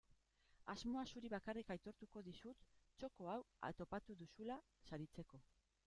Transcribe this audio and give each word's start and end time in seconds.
Asmoa 0.71 1.03
zuri 1.11 1.29
bakarrik 1.33 1.69
aitortuko 1.75 2.25
dizut 2.29 2.65
txoko 3.03 3.31
hau 3.35 3.39
topatu 3.83 4.21
duzula 4.25 4.61
saritzeko. 4.91 5.49